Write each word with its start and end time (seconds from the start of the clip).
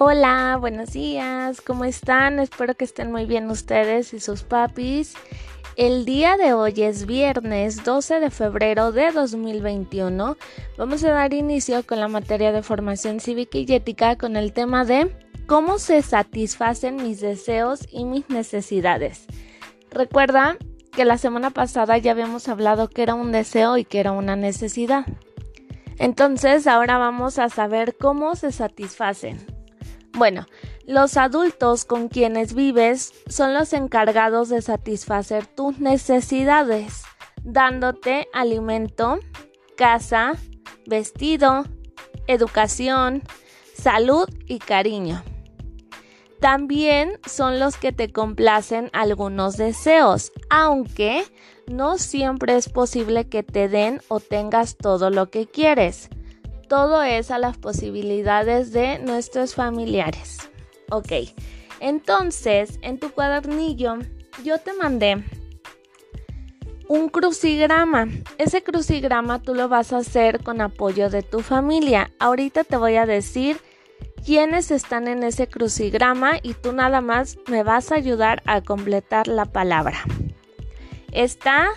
Hola, 0.00 0.56
buenos 0.60 0.92
días, 0.92 1.60
¿cómo 1.60 1.84
están? 1.84 2.38
Espero 2.38 2.76
que 2.76 2.84
estén 2.84 3.10
muy 3.10 3.26
bien 3.26 3.50
ustedes 3.50 4.14
y 4.14 4.20
sus 4.20 4.44
papis. 4.44 5.14
El 5.74 6.04
día 6.04 6.36
de 6.36 6.52
hoy 6.52 6.74
es 6.76 7.04
viernes 7.04 7.82
12 7.82 8.20
de 8.20 8.30
febrero 8.30 8.92
de 8.92 9.10
2021. 9.10 10.36
Vamos 10.76 11.02
a 11.02 11.10
dar 11.10 11.34
inicio 11.34 11.84
con 11.84 11.98
la 11.98 12.06
materia 12.06 12.52
de 12.52 12.62
formación 12.62 13.18
cívica 13.18 13.58
y 13.58 13.66
ética 13.74 14.16
con 14.16 14.36
el 14.36 14.52
tema 14.52 14.84
de 14.84 15.12
cómo 15.48 15.80
se 15.80 16.00
satisfacen 16.02 17.02
mis 17.02 17.20
deseos 17.20 17.80
y 17.90 18.04
mis 18.04 18.30
necesidades. 18.30 19.26
Recuerda 19.90 20.58
que 20.92 21.04
la 21.04 21.18
semana 21.18 21.50
pasada 21.50 21.98
ya 21.98 22.12
habíamos 22.12 22.48
hablado 22.48 22.88
que 22.88 23.02
era 23.02 23.14
un 23.14 23.32
deseo 23.32 23.76
y 23.76 23.84
que 23.84 23.98
era 23.98 24.12
una 24.12 24.36
necesidad. 24.36 25.06
Entonces 25.98 26.68
ahora 26.68 26.98
vamos 26.98 27.40
a 27.40 27.48
saber 27.48 27.96
cómo 27.96 28.36
se 28.36 28.52
satisfacen. 28.52 29.57
Bueno, 30.18 30.46
los 30.84 31.16
adultos 31.16 31.84
con 31.84 32.08
quienes 32.08 32.52
vives 32.52 33.12
son 33.28 33.54
los 33.54 33.72
encargados 33.72 34.48
de 34.48 34.62
satisfacer 34.62 35.46
tus 35.46 35.78
necesidades, 35.78 37.04
dándote 37.44 38.26
alimento, 38.32 39.20
casa, 39.76 40.32
vestido, 40.86 41.66
educación, 42.26 43.22
salud 43.74 44.28
y 44.46 44.58
cariño. 44.58 45.22
También 46.40 47.20
son 47.24 47.60
los 47.60 47.76
que 47.76 47.92
te 47.92 48.12
complacen 48.12 48.90
algunos 48.92 49.56
deseos, 49.56 50.32
aunque 50.50 51.22
no 51.68 51.96
siempre 51.96 52.56
es 52.56 52.68
posible 52.68 53.28
que 53.28 53.44
te 53.44 53.68
den 53.68 54.00
o 54.08 54.18
tengas 54.18 54.76
todo 54.76 55.10
lo 55.10 55.30
que 55.30 55.46
quieres. 55.46 56.10
Todo 56.68 57.02
es 57.02 57.30
a 57.30 57.38
las 57.38 57.56
posibilidades 57.56 58.72
de 58.72 58.98
nuestros 58.98 59.54
familiares. 59.54 60.50
Ok, 60.90 61.12
entonces 61.80 62.78
en 62.82 62.98
tu 62.98 63.10
cuadernillo 63.10 63.98
yo 64.44 64.58
te 64.58 64.72
mandé 64.74 65.24
un 66.88 67.08
crucigrama. 67.08 68.08
Ese 68.38 68.62
crucigrama 68.62 69.40
tú 69.40 69.54
lo 69.54 69.68
vas 69.68 69.92
a 69.92 69.98
hacer 69.98 70.42
con 70.42 70.60
apoyo 70.60 71.10
de 71.10 71.22
tu 71.22 71.40
familia. 71.40 72.10
Ahorita 72.18 72.64
te 72.64 72.76
voy 72.76 72.96
a 72.96 73.06
decir 73.06 73.58
quiénes 74.24 74.70
están 74.70 75.08
en 75.08 75.22
ese 75.22 75.46
crucigrama 75.46 76.38
y 76.42 76.54
tú 76.54 76.72
nada 76.72 77.00
más 77.00 77.38
me 77.48 77.62
vas 77.62 77.92
a 77.92 77.96
ayudar 77.96 78.42
a 78.46 78.62
completar 78.62 79.28
la 79.28 79.44
palabra. 79.44 80.02
Está 81.12 81.68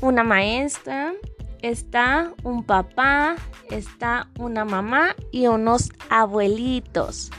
una 0.00 0.22
maestra, 0.22 1.14
está 1.62 2.32
un 2.42 2.64
papá, 2.64 3.36
está 3.70 4.28
una 4.38 4.64
mamá 4.64 5.14
y 5.32 5.46
unos 5.46 5.90
abuelitos. 6.10 7.30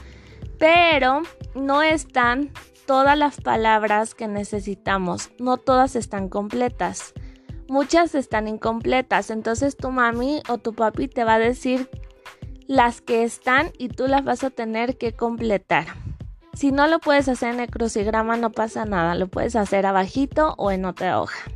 Pero 0.58 1.22
no 1.56 1.84
están 1.84 2.52
todas 2.86 3.18
las 3.18 3.40
palabras 3.40 4.16
que 4.16 4.28
necesitamos, 4.28 5.32
no 5.40 5.58
todas 5.58 5.96
están 5.96 6.28
completas. 6.28 7.14
Muchas 7.68 8.16
están 8.16 8.48
incompletas, 8.48 9.30
entonces 9.30 9.78
tu 9.78 9.92
mami 9.92 10.42
o 10.50 10.58
tu 10.58 10.74
papi 10.74 11.08
te 11.08 11.24
va 11.24 11.36
a 11.36 11.40
decir 11.40 11.90
las 12.68 13.02
que 13.02 13.24
están 13.24 13.72
y 13.78 13.90
tú 13.90 14.08
las 14.08 14.24
vas 14.24 14.44
a 14.44 14.50
tener 14.50 14.98
que 14.98 15.14
completar. 15.14 15.86
Si 16.54 16.72
no 16.72 16.88
lo 16.88 17.00
puedes 17.00 17.30
hacer 17.30 17.54
en 17.54 17.60
el 17.62 17.70
crucigrama 17.70 18.38
no 18.38 18.52
pasa 18.52 18.86
nada, 18.86 19.16
lo 19.16 19.28
puedes 19.28 19.56
hacer 19.56 19.86
abajito 19.86 20.56
o 20.58 20.72
en 20.72 20.86
otra 20.86 21.22
hoja. 21.22 21.50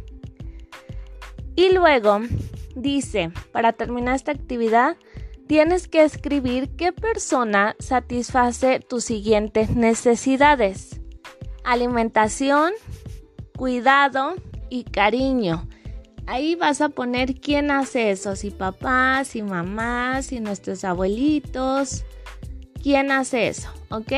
Y 1.56 1.74
luego 1.74 2.22
dice, 2.76 3.32
para 3.52 3.74
terminar 3.74 4.16
esta 4.16 4.32
actividad, 4.32 4.98
tienes 5.48 5.88
que 5.88 6.04
escribir 6.04 6.76
qué 6.76 6.92
persona 6.92 7.76
satisface 7.80 8.80
tus 8.80 9.04
siguientes 9.04 9.72
necesidades. 9.76 11.02
Alimentación, 11.64 12.74
cuidado 13.56 14.36
y 14.70 14.84
cariño. 14.84 15.68
Ahí 16.26 16.56
vas 16.56 16.80
a 16.82 16.90
poner 16.90 17.36
quién 17.36 17.70
hace 17.70 18.12
eso, 18.12 18.36
si 18.36 18.50
papá, 18.50 19.24
si 19.26 19.42
mamá, 19.42 20.22
si 20.22 20.40
nuestros 20.40 20.86
abuelitos, 20.86 22.06
quién 22.82 23.12
hace 23.12 23.48
eso, 23.48 23.70
¿ok? 23.90 24.12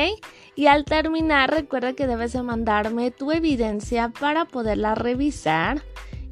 Y 0.54 0.68
al 0.68 0.84
terminar 0.84 1.50
recuerda 1.50 1.94
que 1.94 2.06
debes 2.06 2.32
de 2.32 2.42
mandarme 2.42 3.10
tu 3.10 3.32
evidencia 3.32 4.12
para 4.18 4.44
poderla 4.44 4.94
revisar 4.94 5.82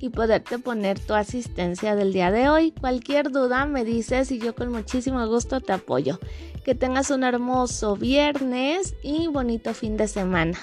y 0.05 0.11
poderte 0.11 0.59
poner 0.59 1.01
tu 1.01 1.15
asistencia 1.15 1.97
del 1.97 2.13
día 2.13 2.31
de 2.31 2.51
hoy. 2.51 2.73
Cualquier 2.73 3.31
duda 3.31 3.65
me 3.65 3.87
dices 3.87 4.31
y 4.33 4.39
yo 4.39 4.55
con 4.55 4.71
muchísimo 4.71 5.27
gusto 5.27 5.63
te 5.63 5.73
apoyo. 5.73 6.21
Que 6.63 6.75
tengas 6.75 7.11
un 7.11 7.25
hermoso 7.25 7.97
viernes 7.97 8.95
y 9.03 9.29
bonito 9.29 9.73
fin 9.73 9.97
de 9.97 10.07
semana. 10.07 10.59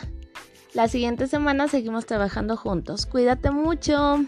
La 0.76 0.88
siguiente 0.88 1.26
semana 1.26 1.68
seguimos 1.68 2.06
trabajando 2.06 2.56
juntos. 2.56 3.08
Cuídate 3.08 3.50
mucho. 3.50 4.24